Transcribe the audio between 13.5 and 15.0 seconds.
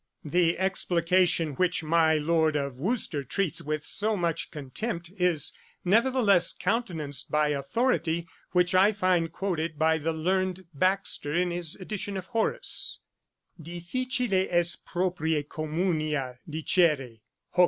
'Difficile est